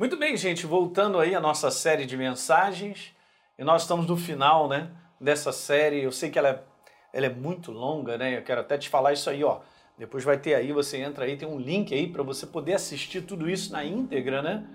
Muito 0.00 0.16
bem, 0.16 0.34
gente, 0.34 0.64
voltando 0.64 1.18
aí 1.18 1.34
à 1.34 1.40
nossa 1.40 1.70
série 1.70 2.06
de 2.06 2.16
mensagens, 2.16 3.14
e 3.58 3.62
nós 3.62 3.82
estamos 3.82 4.06
no 4.06 4.16
final, 4.16 4.66
né, 4.66 4.90
dessa 5.20 5.52
série. 5.52 6.02
Eu 6.02 6.10
sei 6.10 6.30
que 6.30 6.38
ela 6.38 6.48
é, 6.48 6.62
ela 7.12 7.26
é 7.26 7.28
muito 7.28 7.70
longa, 7.70 8.16
né? 8.16 8.38
Eu 8.38 8.42
quero 8.42 8.62
até 8.62 8.78
te 8.78 8.88
falar 8.88 9.12
isso 9.12 9.28
aí, 9.28 9.44
ó. 9.44 9.60
Depois 9.98 10.24
vai 10.24 10.38
ter 10.38 10.54
aí, 10.54 10.72
você 10.72 10.96
entra 10.96 11.26
aí, 11.26 11.36
tem 11.36 11.46
um 11.46 11.58
link 11.58 11.92
aí 11.92 12.06
para 12.06 12.22
você 12.22 12.46
poder 12.46 12.72
assistir 12.72 13.20
tudo 13.20 13.50
isso 13.50 13.72
na 13.72 13.84
íntegra, 13.84 14.40
né? 14.40 14.66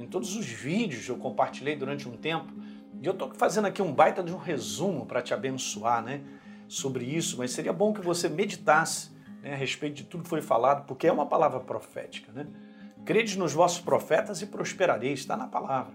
Em 0.00 0.06
todos 0.08 0.34
os 0.34 0.46
vídeos 0.46 1.08
eu 1.08 1.16
compartilhei 1.16 1.76
durante 1.76 2.08
um 2.08 2.16
tempo. 2.16 2.52
E 3.00 3.06
eu 3.06 3.12
estou 3.12 3.32
fazendo 3.34 3.66
aqui 3.68 3.80
um 3.80 3.92
baita 3.94 4.20
de 4.20 4.32
um 4.32 4.38
resumo 4.38 5.06
para 5.06 5.22
te 5.22 5.32
abençoar, 5.32 6.02
né? 6.02 6.22
Sobre 6.66 7.04
isso, 7.04 7.38
mas 7.38 7.52
seria 7.52 7.72
bom 7.72 7.92
que 7.92 8.00
você 8.00 8.28
meditasse 8.28 9.12
né, 9.42 9.52
a 9.52 9.56
respeito 9.56 9.94
de 9.94 10.02
tudo 10.02 10.24
que 10.24 10.28
foi 10.28 10.42
falado, 10.42 10.86
porque 10.86 11.06
é 11.06 11.12
uma 11.12 11.26
palavra 11.26 11.60
profética, 11.60 12.32
né? 12.32 12.48
Crede 13.04 13.38
nos 13.38 13.52
vossos 13.52 13.80
profetas 13.80 14.42
e 14.42 14.46
prosperareis, 14.46 15.20
está 15.20 15.36
na 15.36 15.46
palavra. 15.46 15.92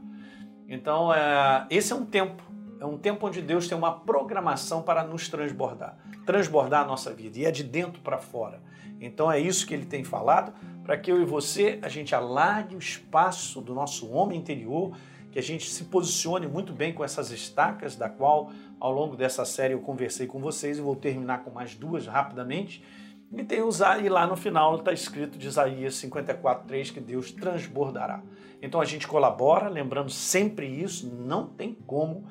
Então, 0.68 1.14
é, 1.14 1.66
esse 1.70 1.94
é 1.94 1.96
um 1.96 2.06
tempo, 2.06 2.44
é 2.80 2.86
um 2.86 2.98
tempo 2.98 3.26
onde 3.28 3.42
Deus 3.42 3.68
tem 3.68 3.78
uma 3.78 3.92
programação 3.92 4.82
para 4.82 5.04
nos 5.04 5.30
transbordar, 5.30 5.98
transbordar 6.26 6.82
a 6.82 6.86
nossa 6.86 7.14
vida, 7.14 7.40
e 7.40 7.46
é 7.46 7.52
de 7.52 7.64
dentro 7.64 8.02
para 8.02 8.18
fora. 8.18 8.62
Então 9.00 9.32
é 9.32 9.40
isso 9.40 9.66
que 9.66 9.74
ele 9.74 9.86
tem 9.86 10.04
falado, 10.04 10.54
para 10.84 10.98
que 10.98 11.12
eu 11.12 11.22
e 11.22 11.26
você, 11.26 11.80
a 11.82 11.90
gente 11.90 12.16
alargue 12.16 12.76
o 12.76 12.80
espaço 12.80 13.62
do 13.62 13.74
nosso 13.74 14.10
homem 14.12 14.38
interior, 14.38 14.96
que 15.32 15.40
a 15.40 15.44
gente 15.44 15.70
se 15.70 15.86
posicione 15.86 16.48
muito 16.48 16.74
bem 16.74 16.94
com 16.94 17.04
essas 17.04 17.32
estacas, 17.32 17.96
da 17.96 18.10
qual 18.10 18.52
ao 18.80 18.92
longo 18.92 19.16
dessa 19.16 19.46
série 19.46 19.74
eu 19.74 19.80
conversei 19.80 20.26
com 20.26 20.40
vocês, 20.40 20.78
e 20.78 20.82
vou 20.82 20.96
terminar 20.96 21.44
com 21.44 21.52
mais 21.52 21.76
duas 21.76 22.08
rapidamente, 22.08 22.84
e 23.32 23.44
tem 23.44 23.62
usar, 23.62 24.04
e 24.04 24.10
lá 24.10 24.26
no 24.26 24.36
final 24.36 24.78
está 24.78 24.94
escrito 24.94 25.38
de 25.38 25.48
Isaías 25.48 25.96
54:3 25.96 26.92
que 26.92 27.00
Deus 27.00 27.32
transbordará. 27.32 28.22
Então 28.62 28.80
a 28.80 28.86
gente 28.86 29.08
colabora, 29.08 29.68
lembrando 29.68 30.10
sempre 30.10 30.66
isso, 30.66 31.08
não 31.08 31.46
tem 31.46 31.74
como 31.86 32.26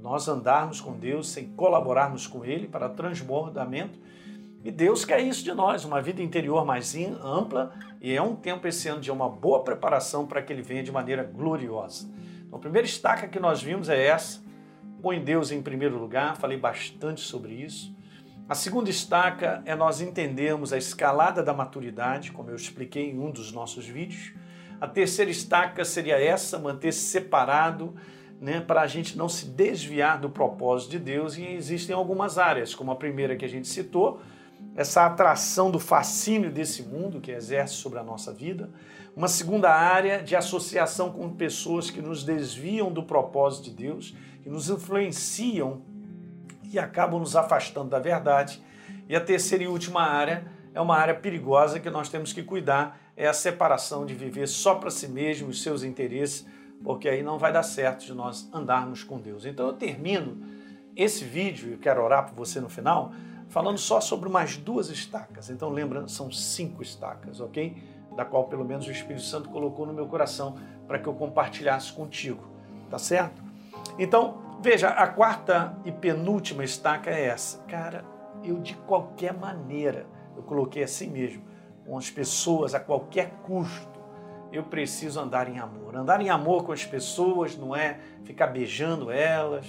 nós 0.00 0.26
andarmos 0.26 0.80
com 0.80 0.92
Deus 0.98 1.30
sem 1.30 1.46
colaborarmos 1.52 2.26
com 2.26 2.44
Ele 2.44 2.66
para 2.66 2.88
transbordamento. 2.88 3.98
E 4.64 4.70
Deus 4.70 5.04
quer 5.04 5.20
isso 5.20 5.42
de 5.42 5.52
nós, 5.52 5.84
uma 5.84 6.00
vida 6.00 6.22
interior 6.22 6.64
mais 6.64 6.94
ampla, 6.94 7.72
e 8.00 8.12
é 8.12 8.22
um 8.22 8.36
tempo 8.36 8.66
esse 8.66 8.88
ano 8.88 9.00
de 9.00 9.10
uma 9.10 9.28
boa 9.28 9.62
preparação 9.62 10.26
para 10.26 10.42
que 10.42 10.52
Ele 10.52 10.62
venha 10.62 10.82
de 10.82 10.92
maneira 10.92 11.24
gloriosa. 11.24 12.08
Então, 12.46 12.58
a 12.58 12.60
primeira 12.60 12.86
estaca 12.86 13.26
que 13.26 13.40
nós 13.40 13.62
vimos 13.62 13.88
é 13.88 14.06
essa: 14.06 14.40
põe 15.00 15.20
Deus 15.20 15.50
em 15.50 15.62
primeiro 15.62 15.98
lugar, 15.98 16.36
falei 16.36 16.58
bastante 16.58 17.20
sobre 17.20 17.54
isso. 17.54 17.94
A 18.48 18.54
segunda 18.54 18.90
estaca 18.90 19.62
é 19.64 19.74
nós 19.74 20.00
entendermos 20.00 20.72
a 20.72 20.78
escalada 20.78 21.42
da 21.42 21.54
maturidade, 21.54 22.32
como 22.32 22.50
eu 22.50 22.56
expliquei 22.56 23.10
em 23.10 23.18
um 23.18 23.30
dos 23.30 23.52
nossos 23.52 23.86
vídeos. 23.86 24.32
A 24.80 24.86
terceira 24.86 25.30
estaca 25.30 25.84
seria 25.84 26.20
essa, 26.20 26.58
manter-se 26.58 27.00
separado, 27.00 27.94
né, 28.40 28.60
para 28.60 28.80
a 28.80 28.86
gente 28.88 29.16
não 29.16 29.28
se 29.28 29.46
desviar 29.46 30.20
do 30.20 30.28
propósito 30.28 30.90
de 30.90 30.98
Deus. 30.98 31.38
E 31.38 31.44
existem 31.44 31.94
algumas 31.94 32.36
áreas, 32.36 32.74
como 32.74 32.90
a 32.90 32.96
primeira 32.96 33.36
que 33.36 33.44
a 33.44 33.48
gente 33.48 33.68
citou, 33.68 34.20
essa 34.74 35.06
atração 35.06 35.70
do 35.70 35.78
fascínio 35.78 36.50
desse 36.50 36.82
mundo 36.82 37.20
que 37.20 37.30
exerce 37.30 37.74
sobre 37.74 38.00
a 38.00 38.02
nossa 38.02 38.32
vida. 38.32 38.70
Uma 39.14 39.28
segunda 39.28 39.70
área 39.70 40.20
de 40.20 40.34
associação 40.34 41.12
com 41.12 41.30
pessoas 41.30 41.90
que 41.90 42.02
nos 42.02 42.24
desviam 42.24 42.92
do 42.92 43.04
propósito 43.04 43.64
de 43.64 43.76
Deus, 43.76 44.16
que 44.42 44.50
nos 44.50 44.68
influenciam 44.68 45.82
e 46.72 46.78
acabam 46.78 47.20
nos 47.20 47.36
afastando 47.36 47.90
da 47.90 47.98
verdade. 47.98 48.62
E 49.08 49.14
a 49.14 49.20
terceira 49.20 49.64
e 49.64 49.68
última 49.68 50.02
área 50.02 50.44
é 50.74 50.80
uma 50.80 50.96
área 50.96 51.14
perigosa 51.14 51.78
que 51.78 51.90
nós 51.90 52.08
temos 52.08 52.32
que 52.32 52.42
cuidar, 52.42 52.98
é 53.16 53.26
a 53.26 53.32
separação 53.32 54.06
de 54.06 54.14
viver 54.14 54.48
só 54.48 54.74
para 54.74 54.90
si 54.90 55.06
mesmo, 55.06 55.48
os 55.48 55.62
seus 55.62 55.82
interesses, 55.82 56.46
porque 56.82 57.08
aí 57.08 57.22
não 57.22 57.38
vai 57.38 57.52
dar 57.52 57.62
certo 57.62 58.04
de 58.04 58.14
nós 58.14 58.48
andarmos 58.52 59.04
com 59.04 59.18
Deus. 59.18 59.44
Então 59.44 59.66
eu 59.66 59.74
termino 59.74 60.42
esse 60.96 61.24
vídeo, 61.24 61.74
e 61.74 61.76
quero 61.76 62.02
orar 62.02 62.26
por 62.26 62.34
você 62.34 62.60
no 62.60 62.68
final, 62.68 63.12
falando 63.48 63.78
só 63.78 64.00
sobre 64.00 64.28
mais 64.28 64.56
duas 64.56 64.88
estacas. 64.88 65.50
Então 65.50 65.68
lembra, 65.68 66.08
são 66.08 66.30
cinco 66.32 66.82
estacas, 66.82 67.40
ok? 67.40 67.76
Da 68.16 68.24
qual 68.24 68.44
pelo 68.44 68.64
menos 68.64 68.86
o 68.86 68.90
Espírito 68.90 69.24
Santo 69.24 69.50
colocou 69.50 69.86
no 69.86 69.92
meu 69.92 70.06
coração 70.06 70.56
para 70.86 70.98
que 70.98 71.06
eu 71.06 71.14
compartilhasse 71.14 71.92
contigo, 71.92 72.42
tá 72.90 72.98
certo? 72.98 73.42
Então, 73.98 74.51
Veja, 74.62 74.90
a 74.90 75.08
quarta 75.08 75.76
e 75.84 75.90
penúltima 75.90 76.62
estaca 76.62 77.10
é 77.10 77.26
essa. 77.26 77.58
Cara, 77.64 78.04
eu 78.44 78.60
de 78.60 78.74
qualquer 78.74 79.34
maneira, 79.34 80.06
eu 80.36 80.42
coloquei 80.44 80.84
assim 80.84 81.10
mesmo, 81.10 81.42
com 81.84 81.98
as 81.98 82.08
pessoas 82.08 82.72
a 82.72 82.78
qualquer 82.78 83.30
custo, 83.42 84.00
eu 84.52 84.62
preciso 84.62 85.18
andar 85.18 85.48
em 85.48 85.58
amor. 85.58 85.96
Andar 85.96 86.20
em 86.20 86.30
amor 86.30 86.62
com 86.62 86.70
as 86.70 86.84
pessoas 86.84 87.56
não 87.56 87.74
é 87.74 87.98
ficar 88.22 88.46
beijando 88.46 89.10
elas, 89.10 89.66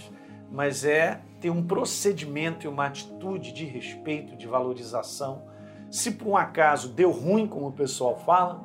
mas 0.52 0.86
é 0.86 1.22
ter 1.42 1.50
um 1.50 1.66
procedimento 1.66 2.68
e 2.68 2.70
uma 2.70 2.86
atitude 2.86 3.52
de 3.52 3.66
respeito, 3.66 4.36
de 4.36 4.46
valorização. 4.46 5.42
Se 5.90 6.12
por 6.12 6.28
um 6.28 6.38
acaso 6.38 6.90
deu 6.90 7.10
ruim, 7.10 7.48
como 7.48 7.70
o 7.70 7.74
pessoal 7.74 8.16
fala, 8.16 8.64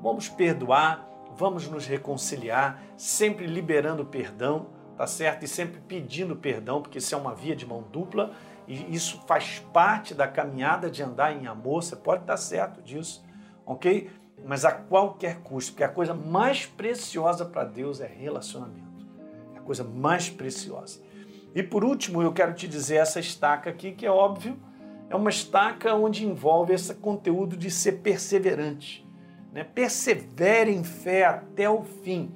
vamos 0.00 0.28
perdoar, 0.28 1.04
vamos 1.36 1.66
nos 1.66 1.84
reconciliar, 1.84 2.80
sempre 2.96 3.44
liberando 3.44 4.04
perdão 4.04 4.83
tá 4.96 5.06
certo? 5.06 5.44
E 5.44 5.48
sempre 5.48 5.80
pedindo 5.80 6.36
perdão, 6.36 6.80
porque 6.80 6.98
isso 6.98 7.14
é 7.14 7.18
uma 7.18 7.34
via 7.34 7.54
de 7.54 7.66
mão 7.66 7.84
dupla 7.92 8.32
e 8.66 8.94
isso 8.94 9.22
faz 9.26 9.58
parte 9.72 10.14
da 10.14 10.26
caminhada 10.26 10.90
de 10.90 11.02
andar 11.02 11.32
em 11.32 11.46
amor. 11.46 11.82
Você 11.82 11.96
pode 11.96 12.22
estar 12.22 12.36
certo 12.36 12.82
disso, 12.82 13.24
ok? 13.66 14.10
Mas 14.44 14.64
a 14.64 14.72
qualquer 14.72 15.40
custo, 15.40 15.72
porque 15.72 15.84
a 15.84 15.88
coisa 15.88 16.14
mais 16.14 16.66
preciosa 16.66 17.44
para 17.44 17.64
Deus 17.64 18.00
é 18.00 18.06
relacionamento. 18.06 19.06
É 19.54 19.58
a 19.58 19.62
coisa 19.62 19.84
mais 19.84 20.30
preciosa. 20.30 21.00
E 21.54 21.62
por 21.62 21.84
último, 21.84 22.22
eu 22.22 22.32
quero 22.32 22.52
te 22.52 22.66
dizer 22.66 22.96
essa 22.96 23.20
estaca 23.20 23.70
aqui, 23.70 23.92
que 23.92 24.04
é 24.04 24.10
óbvio, 24.10 24.58
é 25.08 25.14
uma 25.14 25.30
estaca 25.30 25.94
onde 25.94 26.26
envolve 26.26 26.72
esse 26.72 26.94
conteúdo 26.94 27.56
de 27.56 27.70
ser 27.70 28.00
perseverante. 28.00 29.06
Né? 29.52 29.62
Persevere 29.62 30.72
em 30.74 30.82
fé 30.82 31.24
até 31.24 31.70
o 31.70 31.82
fim 31.84 32.32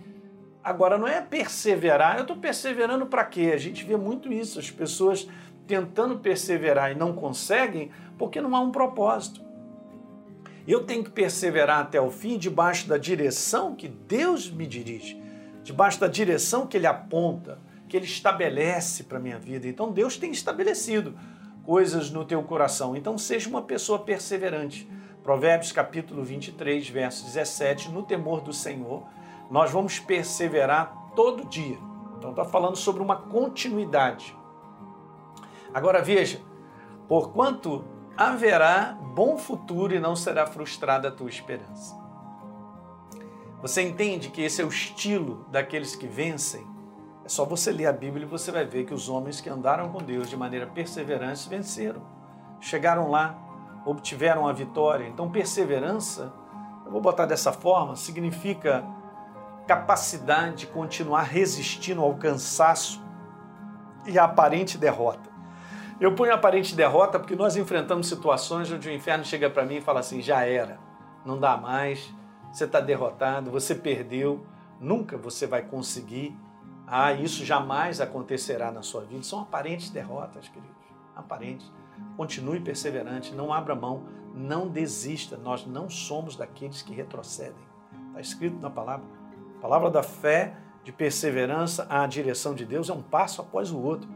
Agora, 0.69 0.99
não 0.99 1.09
é 1.09 1.23
perseverar. 1.23 2.17
Eu 2.17 2.23
estou 2.23 2.37
perseverando 2.37 3.06
para 3.06 3.25
quê? 3.25 3.53
A 3.55 3.56
gente 3.56 3.87
vê 3.87 3.97
muito 3.97 4.31
isso, 4.31 4.59
as 4.59 4.71
pessoas 4.71 5.27
tentando 5.67 6.19
perseverar 6.19 6.93
e 6.93 6.95
não 6.95 7.15
conseguem 7.15 7.91
porque 8.19 8.39
não 8.39 8.55
há 8.55 8.61
um 8.61 8.71
propósito. 8.71 9.41
Eu 10.67 10.84
tenho 10.84 11.03
que 11.03 11.09
perseverar 11.11 11.81
até 11.81 11.99
o 11.99 12.11
fim 12.11 12.37
debaixo 12.37 12.87
da 12.87 12.99
direção 12.99 13.75
que 13.75 13.89
Deus 13.89 14.51
me 14.51 14.67
dirige, 14.67 15.19
debaixo 15.65 15.99
da 16.01 16.06
direção 16.06 16.67
que 16.67 16.77
Ele 16.77 16.87
aponta, 16.87 17.59
que 17.89 17.97
Ele 17.97 18.05
estabelece 18.05 19.05
para 19.05 19.17
a 19.17 19.21
minha 19.23 19.39
vida. 19.39 19.67
Então, 19.67 19.91
Deus 19.91 20.19
tem 20.19 20.31
estabelecido 20.31 21.19
coisas 21.65 22.11
no 22.11 22.27
teu 22.27 22.43
coração. 22.43 22.95
Então, 22.95 23.17
seja 23.17 23.49
uma 23.49 23.62
pessoa 23.62 24.00
perseverante. 24.00 24.87
Provérbios 25.23 25.73
capítulo 25.73 26.23
23, 26.23 26.91
verso 26.91 27.25
17, 27.25 27.91
no 27.91 28.03
temor 28.03 28.43
do 28.43 28.53
Senhor 28.53 29.06
nós 29.50 29.70
vamos 29.70 29.98
perseverar 29.98 31.10
todo 31.14 31.44
dia. 31.44 31.78
Então 32.19 32.31
está 32.31 32.44
falando 32.44 32.76
sobre 32.76 33.03
uma 33.03 33.16
continuidade. 33.16 34.36
Agora 35.72 36.03
veja, 36.03 36.41
porquanto 37.06 37.84
haverá 38.16 38.98
bom 39.14 39.38
futuro 39.38 39.94
e 39.94 40.00
não 40.00 40.16
será 40.16 40.47
frustrada 40.47 41.08
a 41.08 41.12
tua 41.12 41.28
esperança. 41.28 41.97
Você 43.62 43.82
entende 43.82 44.31
que 44.31 44.42
esse 44.42 44.62
é 44.62 44.64
o 44.64 44.69
estilo 44.69 45.47
daqueles 45.50 45.97
que 45.97 46.06
vencem? 46.06 46.66
É 47.25 47.28
só 47.28 47.44
você 47.44 47.70
ler 47.72 47.87
a 47.87 47.92
Bíblia 47.92 48.25
e 48.25 48.28
você 48.28 48.50
vai 48.50 48.64
ver 48.64 48.84
que 48.84 48.94
os 48.94 49.08
homens 49.08 49.41
que 49.41 49.50
andaram 49.50 49.91
com 49.91 49.98
Deus 49.98 50.28
de 50.28 50.37
maneira 50.37 50.66
perseverante 50.66 51.48
venceram. 51.48 52.00
Chegaram 52.60 53.10
lá, 53.10 53.37
obtiveram 53.84 54.47
a 54.47 54.53
vitória. 54.53 55.06
Então, 55.06 55.31
perseverança, 55.31 56.32
eu 56.87 56.92
vou 56.92 57.00
botar 57.00 57.26
dessa 57.26 57.53
forma, 57.53 57.97
significa 57.97 58.84
capacidade 59.69 60.56
de 60.56 60.67
continuar 60.67 61.25
resistindo 61.25 62.00
ao 62.00 62.15
cansaço 62.15 63.03
e 64.06 64.19
à 64.19 64.25
aparente 64.25 64.79
derrota. 64.79 65.29
Eu 66.00 66.15
ponho 66.15 66.32
aparente 66.32 66.75
derrota 66.75 67.19
porque 67.19 67.37
nós 67.37 67.55
enfrentamos 67.55 68.09
situações 68.09 68.73
onde 68.73 68.88
o 68.88 68.93
inferno 68.93 69.25
chega 69.25 69.50
para 69.50 69.67
mim 69.67 69.76
e 69.76 69.81
fala 69.82 70.00
assim: 70.00 70.23
já 70.23 70.47
era, 70.47 70.81
não 71.23 71.38
dá 71.38 71.59
mais, 71.59 72.12
você 72.50 72.65
está 72.65 72.81
derrotado, 72.81 73.50
você 73.50 73.75
perdeu, 73.75 74.47
nunca 74.81 75.19
você 75.19 75.47
vai 75.47 75.61
conseguir. 75.62 76.35
Ah, 76.87 77.12
isso 77.12 77.44
jamais 77.44 78.00
acontecerá 78.00 78.73
na 78.73 78.81
sua 78.81 79.03
vida. 79.03 79.23
São 79.23 79.41
aparentes 79.43 79.91
derrotas, 79.91 80.49
queridos. 80.49 80.75
Aparentes. 81.14 81.71
Continue 82.17 82.61
perseverante, 82.61 83.35
não 83.35 83.53
abra 83.53 83.75
mão, 83.75 84.05
não 84.35 84.67
desista. 84.67 85.37
Nós 85.37 85.67
não 85.67 85.91
somos 85.91 86.37
daqueles 86.37 86.81
que 86.81 86.94
retrocedem. 86.94 87.69
Está 88.09 88.21
escrito 88.21 88.59
na 88.61 88.71
palavra. 88.71 89.18
A 89.58 89.60
palavra 89.60 89.90
da 89.90 90.05
fé, 90.05 90.55
de 90.84 90.93
perseverança 90.93 91.84
à 91.90 92.06
direção 92.06 92.55
de 92.55 92.64
Deus 92.64 92.88
é 92.88 92.93
um 92.93 93.02
passo 93.02 93.40
após 93.40 93.72
o 93.72 93.78
outro. 93.78 94.08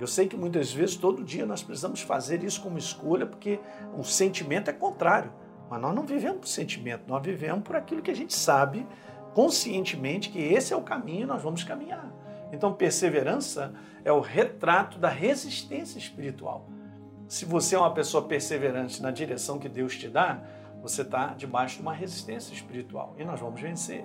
Eu 0.00 0.06
sei 0.06 0.26
que 0.26 0.36
muitas 0.36 0.72
vezes, 0.72 0.96
todo 0.96 1.22
dia, 1.22 1.44
nós 1.44 1.62
precisamos 1.62 2.00
fazer 2.00 2.42
isso 2.42 2.62
como 2.62 2.78
escolha, 2.78 3.26
porque 3.26 3.60
o 3.96 4.02
sentimento 4.02 4.70
é 4.70 4.72
contrário. 4.72 5.30
Mas 5.68 5.82
nós 5.82 5.94
não 5.94 6.04
vivemos 6.04 6.38
por 6.38 6.48
sentimento, 6.48 7.02
nós 7.06 7.22
vivemos 7.22 7.62
por 7.62 7.76
aquilo 7.76 8.00
que 8.00 8.10
a 8.10 8.16
gente 8.16 8.34
sabe 8.34 8.86
conscientemente 9.34 10.30
que 10.30 10.38
esse 10.38 10.72
é 10.72 10.76
o 10.76 10.80
caminho, 10.80 11.26
nós 11.26 11.42
vamos 11.42 11.62
caminhar. 11.62 12.10
Então, 12.50 12.72
perseverança 12.72 13.74
é 14.02 14.10
o 14.10 14.20
retrato 14.20 14.98
da 14.98 15.10
resistência 15.10 15.98
espiritual. 15.98 16.70
Se 17.28 17.44
você 17.44 17.74
é 17.74 17.78
uma 17.78 17.92
pessoa 17.92 18.22
perseverante 18.22 19.02
na 19.02 19.10
direção 19.10 19.58
que 19.58 19.68
Deus 19.68 19.94
te 19.94 20.08
dá, 20.08 20.40
você 20.80 21.02
está 21.02 21.34
debaixo 21.34 21.76
de 21.76 21.82
uma 21.82 21.92
resistência 21.92 22.54
espiritual 22.54 23.14
e 23.18 23.24
nós 23.24 23.38
vamos 23.38 23.60
vencer. 23.60 24.04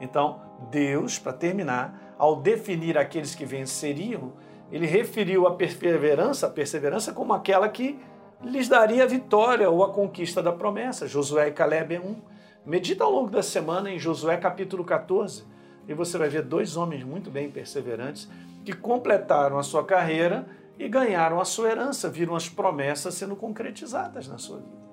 Então, 0.00 0.40
Deus, 0.70 1.18
para 1.18 1.32
terminar, 1.32 2.14
ao 2.18 2.36
definir 2.36 2.98
aqueles 2.98 3.34
que 3.34 3.44
venceriam, 3.44 4.32
ele 4.70 4.86
referiu 4.86 5.46
a 5.46 5.54
perseverança, 5.54 6.46
a 6.46 6.50
perseverança 6.50 7.12
como 7.12 7.32
aquela 7.32 7.68
que 7.68 7.98
lhes 8.42 8.68
daria 8.68 9.04
a 9.04 9.06
vitória 9.06 9.70
ou 9.70 9.82
a 9.84 9.92
conquista 9.92 10.42
da 10.42 10.52
promessa. 10.52 11.06
Josué 11.06 11.48
e 11.48 11.52
Caleb 11.52 11.94
é 11.94 12.00
um. 12.00 12.16
Medita 12.64 13.04
ao 13.04 13.12
longo 13.12 13.30
da 13.30 13.42
semana 13.42 13.90
em 13.90 13.98
Josué 13.98 14.36
capítulo 14.36 14.84
14 14.84 15.44
e 15.88 15.94
você 15.94 16.18
vai 16.18 16.28
ver 16.28 16.42
dois 16.42 16.76
homens 16.76 17.04
muito 17.04 17.30
bem 17.30 17.48
perseverantes 17.48 18.28
que 18.64 18.72
completaram 18.72 19.56
a 19.56 19.62
sua 19.62 19.84
carreira 19.84 20.46
e 20.78 20.88
ganharam 20.88 21.40
a 21.40 21.44
sua 21.44 21.70
herança, 21.70 22.10
viram 22.10 22.34
as 22.34 22.48
promessas 22.48 23.14
sendo 23.14 23.36
concretizadas 23.36 24.26
na 24.26 24.36
sua 24.36 24.58
vida. 24.58 24.86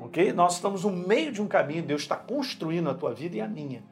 Ok? 0.00 0.32
Nós 0.32 0.54
estamos 0.54 0.82
no 0.82 0.90
meio 0.90 1.30
de 1.30 1.40
um 1.40 1.46
caminho, 1.46 1.84
Deus 1.84 2.02
está 2.02 2.16
construindo 2.16 2.90
a 2.90 2.94
tua 2.94 3.14
vida 3.14 3.36
e 3.36 3.40
a 3.40 3.46
minha. 3.46 3.84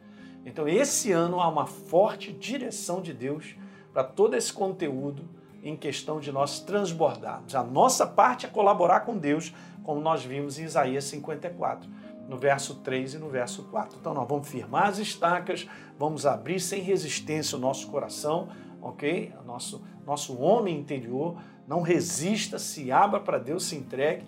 Então, 0.44 0.66
esse 0.66 1.12
ano 1.12 1.40
há 1.40 1.48
uma 1.48 1.66
forte 1.66 2.32
direção 2.32 3.00
de 3.02 3.12
Deus 3.12 3.54
para 3.92 4.04
todo 4.04 4.34
esse 4.34 4.52
conteúdo 4.52 5.28
em 5.62 5.76
questão 5.76 6.20
de 6.20 6.32
nós 6.32 6.60
transbordarmos. 6.60 7.54
A 7.54 7.62
nossa 7.62 8.06
parte 8.06 8.46
é 8.46 8.48
colaborar 8.48 9.00
com 9.00 9.16
Deus, 9.16 9.52
como 9.82 10.00
nós 10.00 10.25
vimos 10.25 10.58
em 10.58 10.64
Isaías 10.64 11.04
54, 11.04 11.88
no 12.28 12.38
verso 12.38 12.76
3 12.76 13.14
e 13.14 13.19
no 13.19 13.28
verso 13.28 13.64
4. 13.64 13.98
Então, 14.00 14.14
nós 14.14 14.26
vamos 14.26 14.48
firmar 14.48 14.87
as 14.87 14.98
estacas, 14.98 15.69
vamos 15.98 16.25
abrir 16.25 16.60
sem 16.60 16.81
resistência 16.81 17.58
o 17.58 17.60
nosso 17.60 17.88
coração, 17.88 18.48
ok? 18.81 19.34
O 19.43 19.46
nosso, 19.46 19.82
nosso 20.06 20.38
homem 20.38 20.78
interior. 20.78 21.36
Não 21.66 21.82
resista, 21.82 22.58
se 22.58 22.90
abra 22.90 23.20
para 23.20 23.38
Deus, 23.38 23.64
se 23.64 23.76
entregue, 23.76 24.25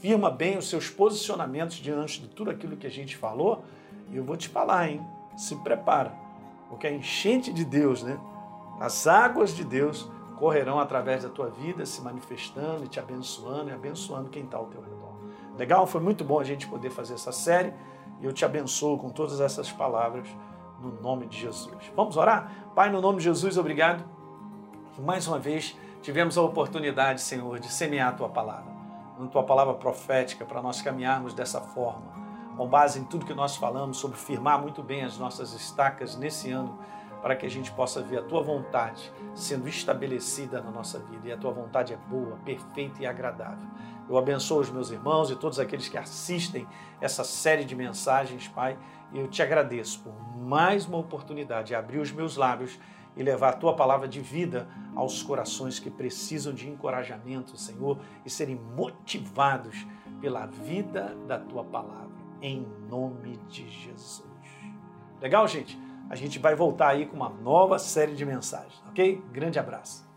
firma 0.00 0.30
bem 0.30 0.56
os 0.56 0.68
seus 0.68 0.88
posicionamentos 0.88 1.76
diante 1.76 2.20
de 2.20 2.28
tudo 2.28 2.50
aquilo 2.50 2.76
que 2.76 2.86
a 2.86 2.90
gente 2.90 3.16
falou. 3.16 3.62
E 4.10 4.16
eu 4.16 4.24
vou 4.24 4.36
te 4.36 4.48
falar, 4.48 4.88
hein? 4.88 5.00
Se 5.36 5.56
prepara, 5.56 6.14
porque 6.68 6.86
a 6.86 6.92
enchente 6.92 7.52
de 7.52 7.64
Deus, 7.64 8.02
né? 8.02 8.18
As 8.80 9.06
águas 9.06 9.54
de 9.54 9.64
Deus 9.64 10.10
correrão 10.36 10.80
através 10.80 11.22
da 11.22 11.28
tua 11.28 11.48
vida, 11.48 11.86
se 11.86 12.00
manifestando 12.02 12.84
e 12.84 12.88
te 12.88 12.98
abençoando 12.98 13.70
e 13.70 13.72
abençoando 13.72 14.28
quem 14.28 14.44
está 14.44 14.56
ao 14.56 14.66
teu 14.66 14.80
redor. 14.80 15.12
Legal? 15.56 15.86
Foi 15.86 16.00
muito 16.00 16.24
bom 16.24 16.40
a 16.40 16.44
gente 16.44 16.66
poder 16.66 16.90
fazer 16.90 17.14
essa 17.14 17.30
série 17.30 17.72
e 18.20 18.24
eu 18.24 18.32
te 18.32 18.44
abençoo 18.44 18.98
com 18.98 19.10
todas 19.10 19.40
essas 19.40 19.70
palavras 19.70 20.26
no 20.80 21.00
nome 21.00 21.26
de 21.26 21.38
Jesus. 21.38 21.92
Vamos 21.94 22.16
orar? 22.16 22.50
Pai, 22.74 22.90
no 22.90 23.00
nome 23.00 23.18
de 23.18 23.24
Jesus, 23.24 23.56
obrigado. 23.56 24.04
Mais 24.98 25.28
uma 25.28 25.38
vez 25.38 25.76
tivemos 26.00 26.36
a 26.36 26.42
oportunidade, 26.42 27.20
Senhor, 27.20 27.60
de 27.60 27.68
semear 27.68 28.08
a 28.08 28.12
tua 28.12 28.28
palavra, 28.28 28.72
a 29.20 29.26
tua 29.26 29.44
palavra 29.44 29.74
profética 29.74 30.44
para 30.44 30.60
nós 30.60 30.82
caminharmos 30.82 31.34
dessa 31.34 31.60
forma 31.60 32.21
com 32.56 32.66
base 32.66 33.00
em 33.00 33.04
tudo 33.04 33.24
que 33.24 33.34
nós 33.34 33.56
falamos 33.56 33.96
sobre 33.96 34.16
firmar 34.16 34.60
muito 34.60 34.82
bem 34.82 35.04
as 35.04 35.18
nossas 35.18 35.52
estacas 35.52 36.16
nesse 36.16 36.50
ano, 36.50 36.78
para 37.22 37.36
que 37.36 37.46
a 37.46 37.50
gente 37.50 37.70
possa 37.70 38.02
ver 38.02 38.18
a 38.18 38.22
tua 38.22 38.42
vontade 38.42 39.12
sendo 39.34 39.68
estabelecida 39.68 40.60
na 40.60 40.70
nossa 40.70 40.98
vida. 40.98 41.28
E 41.28 41.32
a 41.32 41.36
tua 41.36 41.52
vontade 41.52 41.92
é 41.92 41.96
boa, 41.96 42.36
perfeita 42.44 43.02
e 43.02 43.06
agradável. 43.06 43.66
Eu 44.08 44.18
abençoo 44.18 44.60
os 44.60 44.70
meus 44.70 44.90
irmãos 44.90 45.30
e 45.30 45.36
todos 45.36 45.58
aqueles 45.58 45.88
que 45.88 45.96
assistem 45.96 46.66
essa 47.00 47.22
série 47.22 47.64
de 47.64 47.76
mensagens, 47.76 48.48
Pai. 48.48 48.76
E 49.12 49.18
eu 49.18 49.28
te 49.28 49.40
agradeço 49.40 50.00
por 50.00 50.12
mais 50.36 50.84
uma 50.84 50.98
oportunidade 50.98 51.68
de 51.68 51.74
abrir 51.74 51.98
os 51.98 52.10
meus 52.10 52.36
lábios 52.36 52.78
e 53.16 53.22
levar 53.22 53.50
a 53.50 53.56
tua 53.56 53.76
palavra 53.76 54.08
de 54.08 54.20
vida 54.20 54.66
aos 54.96 55.22
corações 55.22 55.78
que 55.78 55.90
precisam 55.90 56.52
de 56.52 56.68
encorajamento, 56.68 57.56
Senhor, 57.56 57.98
e 58.26 58.30
serem 58.30 58.56
motivados 58.56 59.86
pela 60.20 60.46
vida 60.46 61.14
da 61.26 61.38
tua 61.38 61.62
palavra 61.62 62.21
em 62.42 62.66
nome 62.90 63.38
de 63.48 63.68
Jesus. 63.68 64.28
Legal, 65.20 65.46
gente? 65.46 65.80
A 66.10 66.16
gente 66.16 66.38
vai 66.38 66.54
voltar 66.54 66.88
aí 66.88 67.06
com 67.06 67.16
uma 67.16 67.30
nova 67.30 67.78
série 67.78 68.14
de 68.14 68.26
mensagens, 68.26 68.82
ok? 68.88 69.22
Grande 69.32 69.58
abraço. 69.58 70.11